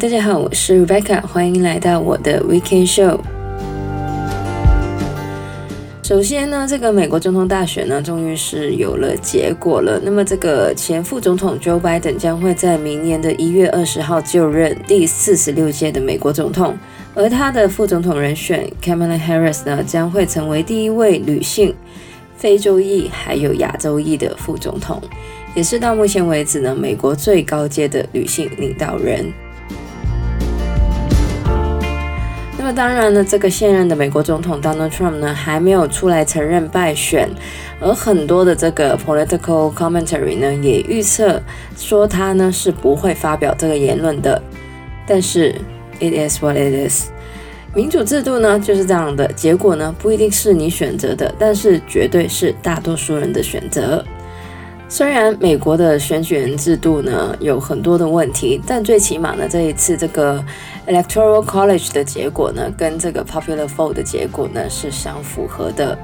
[0.00, 3.18] 大家好，我是 Rebecca，欢迎来到我的 Weekend Show。
[6.04, 10.00] 首先呢，这个美国总统大选呢，终于是有了结果了。
[10.04, 16.78] 那么，这个前副总统 Joe Biden 将会在明年的一月二十号就任第四十六届的美国总统，
[17.16, 21.74] 而他的副总统人选 Kamala Harris 呢，将会成为第一位女性、
[22.36, 25.02] 非洲裔还有亚洲裔的副总统。
[25.56, 29.26] 也是到目前为止呢，美国最高阶的女性领导人。
[32.68, 37.26] 那当然呢，这个现任的美国总统 Donald Trump 呢，还没有出来承认败选，
[37.80, 41.40] 而很多的这个 political commentary 呢，也预测
[41.78, 44.42] 说他呢是不会发表这个言论的。
[45.06, 45.54] 但是
[45.98, 47.06] it is what it is，
[47.74, 54.04] 民主制度呢就是这样的，结果呢不一定是你选择的，但是绝对是大多数人的选择。
[54.90, 60.42] 虽然美国的选举人制度呢有很多的问题，但最起码呢这一次这个
[60.86, 65.96] Electoral College 的结果呢跟这个 Popular Vote 的结果呢是相符合的。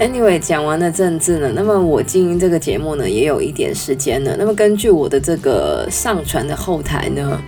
[0.00, 4.34] Anyway，讲完了政治呢，那么我经营这个节目呢也有一点时间了。
[4.38, 7.38] 那么根据我的这个上传的后台呢。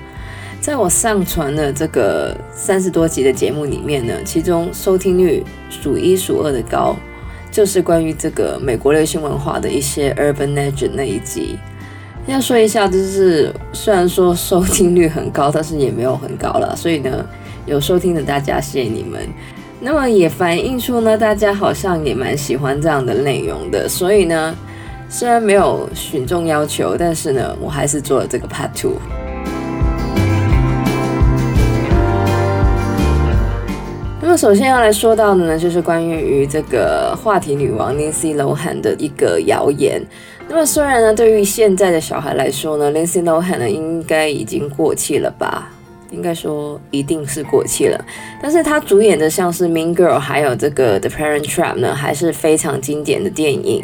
[0.61, 6.95] 在我上传的这个三十多集的节目里面呢，其中收听率数一数二的高，
[7.51, 11.59] 就是关于这个美国流行文化的一些 Urban Legend 那一集。
[12.27, 16.77] 要说一下，就是虽然说收听率很高，但是也没有很高了。
[16.77, 17.25] 所以呢，
[17.65, 19.27] 有收听的大家，谢谢你们。
[19.81, 23.89] 那么也反映出呢，大家好像也蛮喜欢这样的内容的。
[23.89, 24.55] 所以呢，
[25.09, 28.97] 虽然没有群众要求，但是呢，我还是做了这个 Part Two。
[34.29, 40.03] 那么首先要来说到的呢，就是关于于这个话题女王 Lindsay Lohan 的一个谣言。
[40.47, 45.71] 那么虽然呢，对于现在的小孩来说呢，Lindsay Lohan 呢应该已经过气了吧？
[46.11, 47.99] 应该说一定是过气了。
[48.43, 53.83] 但是她主演的像是 Mean Girl，还有这个 The Parent Trap 呢，还是非常经典的电影。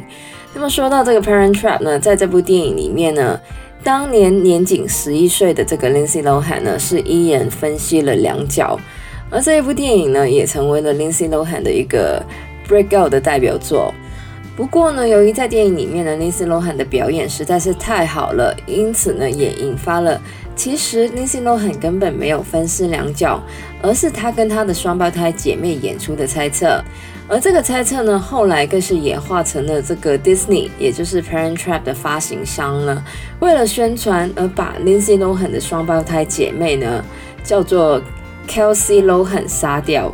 [0.52, 3.40] 那么说到这个 Parent Trap 呢，在这部电影里面呢，
[3.82, 8.78] 当年年仅十一岁的这个 Lindsay Lohan 呢，是一人分析了两角。
[9.30, 12.24] 而这一部电影呢，也成为了 Lindsay Lohan 的一个
[12.68, 13.92] breakout 的代表作。
[14.56, 20.20] 不过呢，由于在电影里面呢，Lindsay Lohan 的表演实在是太好了，因此呢，也引发了
[20.54, 23.42] 其实 Lindsay Lohan 根本没有分饰两角，
[23.82, 26.80] 而是她跟她的双胞胎姐妹演出的猜测。
[27.26, 33.02] 而这个猜测呢，后来更是演化成了这个 Disney，也就是 Parent Trap 的发行商呢，
[33.40, 37.04] 为了宣传而把 Lindsay Lohan 的双胞胎姐妹呢
[37.42, 38.00] 叫做。
[38.48, 40.12] Kelsey Lohan 杀掉。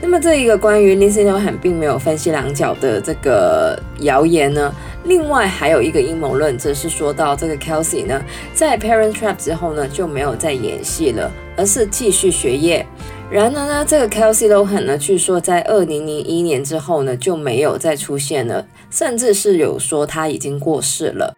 [0.00, 8.20] 那么这一个关于 Lindsay Lohan 并没有分析两角的这个谣言呢，另外还有一个阴谋论，则是说到这个 Kelsey 呢，
[8.52, 12.84] 在 Parent Trap 之后呢，就没有再演戏了，而是继续学业。
[13.30, 21.36] 然而呢，这个 Kelsey Lohan 呢，据说在二零零一年之后呢，就没有再出现了，甚至是有说他已经过世了。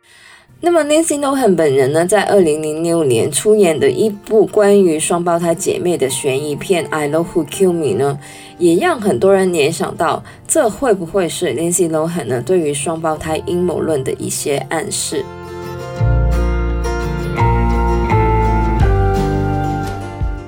[0.64, 8.18] 那么 Lindsay Lohan 本人呢，在二零零六年出演的一部关于双胞胎姐妹的悬疑片《I Know Who Killed Me》呢，
[8.56, 15.22] 也让很多人联想到，这会不会是 Lindsay Lohan 呢对于双胞胎阴谋论的一些暗示？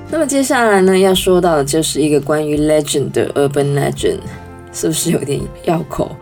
[0.09, 4.17] 那么接下来呢，要说到的就是一个关于 Legend 的 Urban Legend，
[4.73, 6.15] 是不是有点绕口？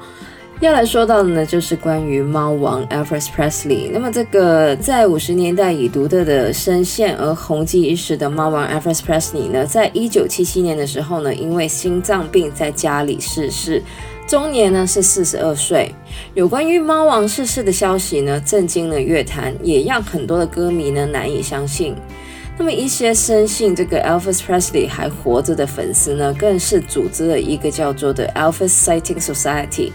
[0.62, 3.90] 要来说到的呢，就是关于猫王 Elvis Presley。
[3.92, 13.84] 那么，这个在五十年代以独特的声线而红极一时的猫王 Elvis Presley 呢，在一九七七年的时候呢，因为心脏病在家里逝世，
[14.26, 15.94] 终年呢是四十二岁。
[16.34, 21.94] 有关于猫王逝世的消息呢，震惊了乐坛，也让很多的歌迷呢难以相信。
[22.58, 29.92] 那么，一些深信这个 Elvis Presley 还活着的粉丝呢，更是组织了一个叫做的 Elvis Sighting Society。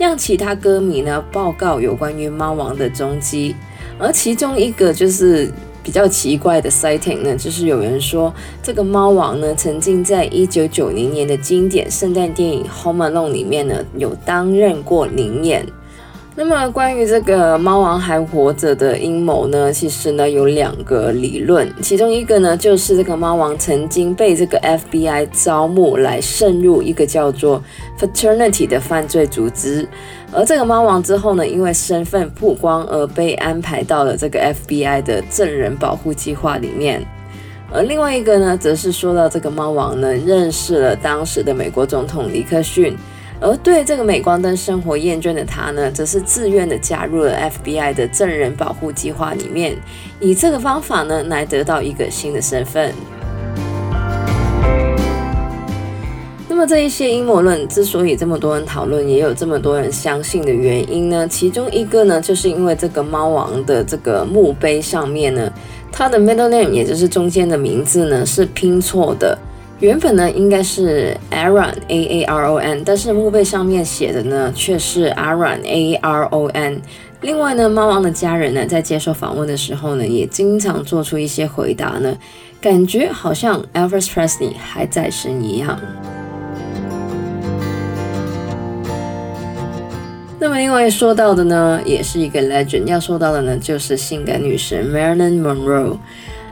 [0.00, 3.54] 让其他歌迷呢报告有关于猫王的踪迹，
[3.98, 5.52] 而其中一个就是
[5.82, 8.32] 比较奇怪的 sighting 呢，就是有人说
[8.62, 15.66] 这个猫王呢曾经在一九九零年的经典圣诞电影《Home Alone》里面呢有担任过领演。
[16.36, 27.62] 那么关于这个猫王还活着的阴谋呢，其实呢有两个理论，其中一个呢就是这个猫王曾经被这个 FBI 招募来渗入一个叫做
[27.98, 29.86] Fraternity 的犯罪组织，
[30.32, 37.04] 而这个猫王之后呢，因为身份曝光而被安排到了这个 FBI 的证人保护计划里面，
[37.70, 42.96] 而另外一个呢，则是说到这个猫王呢认识了当时的美国总统尼克逊。
[43.42, 47.34] 而对这个镁光灯生活厌倦的他呢，则是自愿的加入了
[47.64, 49.74] FBI 的证人保护计划里面，
[50.20, 52.92] 以这个方法呢来得到一个新的身份。
[56.46, 65.50] 那么这一些阴谋论之所以这么多人讨论，也有这么多人相信的原因呢，其中一个呢，就是因为这个猫王的这个墓碑上面呢，
[65.90, 69.38] 它的 middle name 也就是中间的名字呢是拼错的。
[69.80, 76.82] 原本呢应该是 Aaron A A R O N，但是墓碑上面写的呢却是 Aaron A R O N。
[77.22, 82.14] 另外呢，猫王的家人呢在接受访问的时候呢，也经常做出一些回答呢，
[82.60, 85.80] 感觉好像 Elvis Presley 还在生一样。
[90.38, 95.96] 那么另外说到的呢，也是一个 legend，要说到的呢就是性感女神 Marilyn Monroe。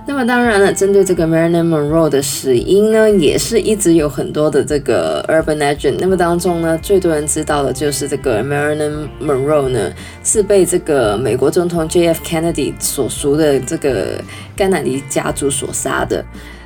[0.08, 5.96] 那么当然了，针对这个 Marilyn Monroe 的死因呢，也是一直有很多的这个 urban legend。
[5.98, 9.92] 那么当中呢，最多人知道的就是这个 Marilyn Monroe 呢，
[10.24, 12.24] 是被这个美国总统 J.F.
[12.24, 14.14] Kennedy 所属的这个
[14.56, 16.24] 甘乃迪家族所杀的。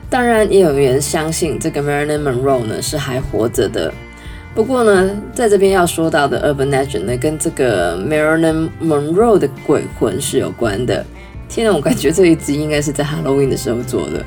[0.09, 3.93] 当然，也有人相信这个 Marilyn Monroe 呢是还活着的。
[4.55, 11.05] 不过呢，在这边要说到的 urban legend 呢，跟这个 Marilyn Monroe 的鬼魂是有关的。
[11.55, 14.25] 现在我感觉这一集应该是在 Halloween 的时候做的。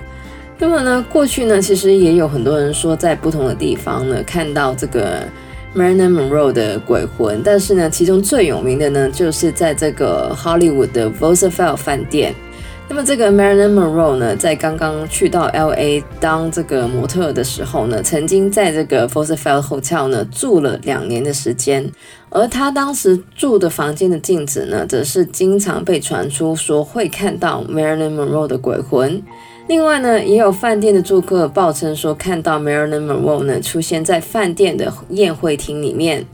[0.60, 5.24] 那么呢，过去呢，其实也有很多人说在不同的地方呢看到这个
[5.75, 12.36] Marilyn Monroe 的鬼魂，但是呢，其中最有名的呢，就是在这个 Hollywood 的 v o s e r f e l l 饭店。
[12.87, 21.91] 那么这个 Marilyn Monroe 呢，在刚刚去到 LA 当这个模特的时候呢，曾经在这个 Roosevelt Hotel 呢住了两年的时间，
[22.29, 29.21] 而他当时住的房间的镜子呢，则是经常被传出说会看到 Marilyn Monroe 的鬼魂。
[29.67, 36.25] 另外呢，也有饭店的住客报称说看到 Marilyn Monroe 呢出现在饭店的宴会厅里面。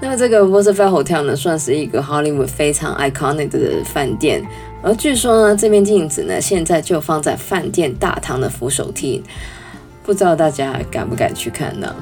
[0.00, 4.42] 那么这个 Roosevelt Hotel 呢，算是一个 Hollywood 非常 iconic 的饭店。
[4.80, 9.20] 而据说呢，这面镜子呢，现在就放在饭店大堂的扶手厅，
[10.04, 11.92] 不知道大家敢不敢去看呢？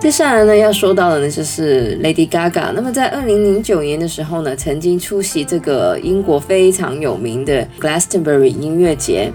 [0.00, 2.72] 接下来呢，要说到的呢，就是 Lady Gaga。
[2.74, 9.32] 那么在二零零九年的时候呢，曾经出席这个英国非常有名的 Glastonbury 音乐节，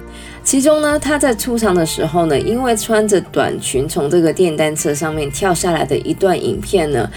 [0.50, 7.08] 其中呢，他在出场的时候呢，因为穿着短裙从这个电单车上面跳下来的一段影片呢。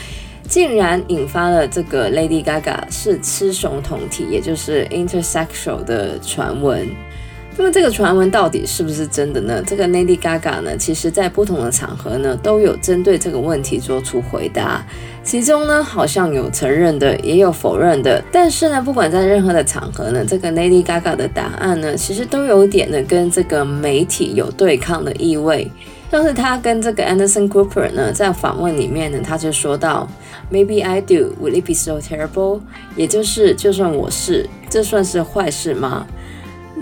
[0.47, 6.87] 竟然引发了这个 Lady Gaga 是雌雄同体，也就是 intersexual 的传闻。
[7.57, 9.63] 那么这个传闻到底是不是真的呢？
[9.67, 14.85] 这个 Lady Gaga 呢，其实在不同的场合呢，都有针对这个问题做出回答。
[15.23, 18.21] 其中呢，好像有承认的，也有否认的。
[18.33, 25.71] 但是呢，不管在任何的场合呢，这个 Lady Gaga 的答案呢，其实都有点呢，跟这个媒体有对抗的意味。
[26.11, 30.09] 像是他跟这个 Anderson Cooper 呢，在访问里面呢，他就说到
[30.51, 32.61] ，Maybe I do, would it be so terrible？
[32.97, 36.07] 也就是，就算我是，这算是坏事吗？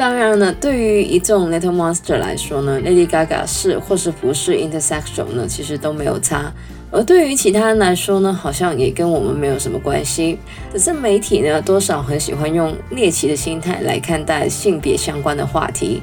[0.01, 6.51] 当然呢，对于一众 Little Monster 来说呢，Lady Gaga 是或是不是 intersexual 呢，其实都没有差。
[6.91, 10.39] 而对于其他人来说呢，好像也跟我们没有什么关系。
[10.73, 16.01] 可是媒体呢，多少很喜欢用猎奇的心态来看待性别相关的话题。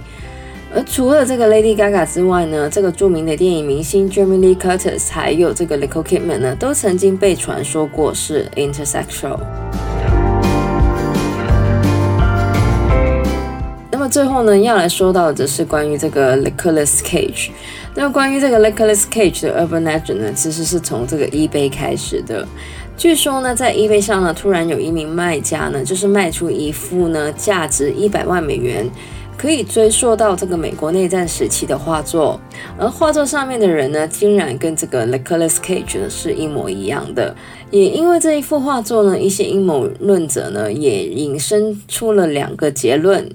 [0.72, 9.40] 而除了这个 Lady Gaga 之外呢，这个著名的电影明星 Jamie Lee Curtis 还有这个 Nicole Kidman 呢，都曾经被传说过是 intersexual。
[14.08, 17.50] 最后呢，要来说到的则是关于这个 Nicolas Cage。
[17.96, 22.48] 那么关于这个 Nicolas Cage 的 Urban Legend 呢，其实是从这个 eBay 开始的。
[22.96, 28.90] 据说呢，在 eBay 上呢，突然有一名卖家呢，就是卖出一幅呢，价值一百万美元。
[29.38, 32.42] 可以追溯到这个美国内战时期的画作，
[32.76, 37.36] 而画作上面的人呢，竟然跟这个 Nicolas Cage 呢是一模一样的。
[37.70, 43.30] 也因为这一幅画作呢，一些阴谋论者呢也引申出了两个结论，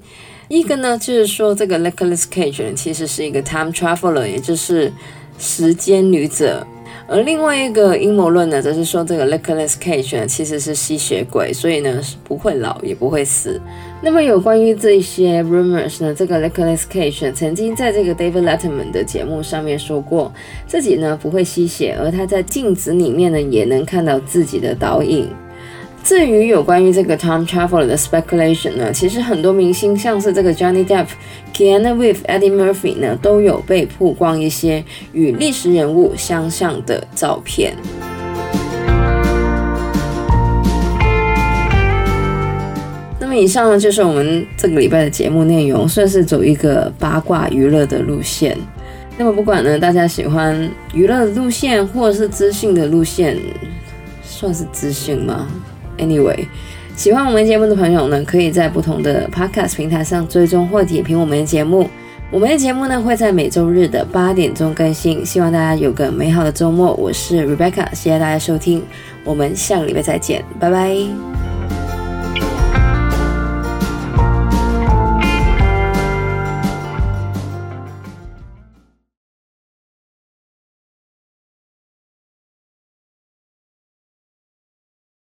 [0.53, 4.93] 一个呢就是说这个 Nicolas Cage 其实是一个 time traveler，也就是
[5.39, 6.63] 时间旅者。
[7.07, 13.59] 而另外一个阴谋论呢，则是说这个 Nicolas Cage 呢其实是吸血鬼，所以呢不会老也不会死。
[14.03, 20.31] 那么有关于这些 rumors 呢，这个 Nicolas Cage 曾经在这个 David Letterman 的节目上面说过，
[20.67, 25.27] 自己呢不会吸血，而他在镜子里面呢也能看到自己的倒影。
[26.03, 31.07] 至于有关于这个 time travel 的 speculation 呢，其实很多明星，像是这个 Johnny Depp、
[31.53, 34.83] Keanu Reeves、Eddie Murphy 呢，都有被曝光一些
[35.13, 37.73] 与历史人物相像的照片。
[43.17, 48.57] 那么以上呢，就是我们这个礼拜的节目内容，算是走一个八卦娱乐的路线。
[49.17, 53.37] 那么不管呢，大家喜欢娱乐的路线或者是知性的路线，
[54.21, 55.47] 算是知性吗
[55.97, 56.45] ？Anyway，
[56.95, 61.89] 喜欢我们节目的朋友呢，可以在不同的 Podcast 平台上追踪或点评我们的节目。
[62.31, 66.93] 我们的节目呢会在每周日的八点钟更新，希望大家有个美好的周末。
[66.95, 68.81] 我是 Rebecca，谢谢大家收听，
[69.23, 71.42] 我们下个礼拜再见，拜拜。